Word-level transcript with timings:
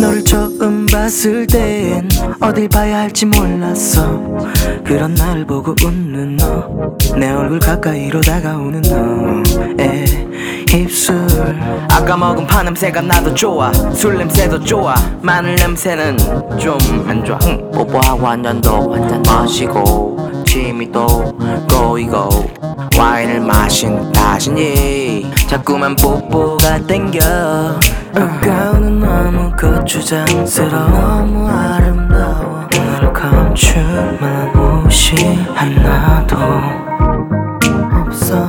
너를 0.00 0.24
처음 0.24 0.86
봤을 0.86 1.46
땐 1.46 2.08
어딜 2.40 2.68
봐야 2.68 2.98
할지 3.00 3.26
몰랐어. 3.26 4.20
그런 4.84 5.14
나를 5.14 5.46
보고 5.46 5.74
웃는 5.84 6.36
너 6.36 6.82
내 7.16 7.30
얼굴 7.30 7.58
가까이로 7.58 8.20
다가오는 8.22 8.80
너에 8.82 10.04
입술. 10.74 11.14
아까 11.90 12.16
먹은 12.16 12.46
파 12.46 12.62
냄새가 12.62 13.02
나도 13.02 13.34
좋아 13.34 13.70
술 13.92 14.16
냄새도 14.18 14.60
좋아. 14.64 14.94
마늘 15.20 15.56
냄새는 15.56 16.16
좀 16.58 16.78
안 17.06 17.22
좋아. 17.24 17.38
뽀뽀하고 17.38 18.26
한 18.26 18.42
잔 18.42 18.60
더 18.60 18.88
마시고. 19.26 20.01
또 20.92 21.36
고이고 21.68 22.28
와인을 22.96 23.40
마신 23.40 24.12
탓이니 24.12 25.32
자꾸만 25.48 25.96
뽀뽀가 25.96 26.86
땡겨. 26.86 27.18
아까우는 28.14 29.00
너무 29.00 29.50
거추장스러워. 29.56 30.88
너무 30.88 31.48
아름다워. 31.48 32.68
널 32.70 33.12
감출 33.12 33.82
만한 34.20 34.84
옷이 34.84 35.44
하나도 35.54 36.36
없어. 38.06 38.46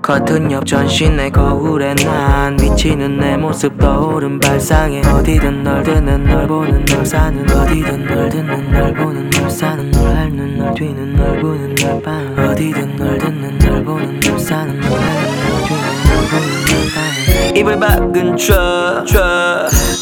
커튼 0.00 0.50
옆 0.50 0.64
전신의 0.64 1.32
거울에 1.32 1.94
난 1.96 2.47
비치는 2.78 3.18
내 3.18 3.36
모습 3.36 3.76
떠오른 3.76 4.38
발상에 4.38 5.00
어디든 5.00 5.64
널 5.64 5.82
듣는 5.82 6.22
널 6.22 6.46
보는 6.46 6.84
널 6.84 7.04
사는 7.04 7.42
어디든 7.50 8.06
널 8.06 8.28
듣는 8.28 8.70
널 8.70 8.94
보는 8.94 9.30
널 9.30 9.50
사는 9.50 9.90
널 9.90 10.16
핥는 10.16 10.58
널 10.58 10.74
뒤는 10.74 11.16
널 11.16 11.40
보는 11.40 11.74
널 11.74 12.00
봐는. 12.00 12.38
어디든 12.38 12.94
널 12.94 13.18
듣는 13.18 13.58
널 13.58 13.84
보는 13.84 14.20
널 14.20 14.38
사는 14.38 14.78
널 14.78 14.92
핥는 14.92 15.40
널 15.42 15.66
뒤는 15.66 15.82
널 16.04 16.28
보는 16.30 16.54
널 16.68 16.70
봐는. 16.94 17.56
이불 17.56 17.80
밖은 17.80 18.36
추워 18.36 19.04
추워 19.04 19.24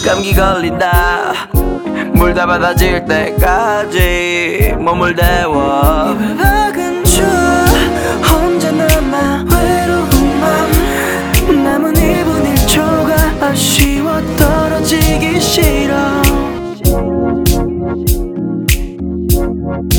감기 0.07 0.35
걸린다. 0.35 1.33
물다 2.13 2.45
받아질 2.45 3.07
때까지 3.07 4.75
몸을 4.79 5.15
데워 5.15 6.15
Thank 19.77 19.93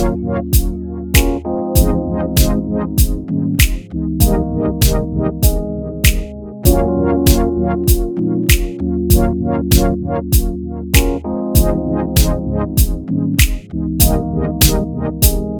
you. 7.92 8.07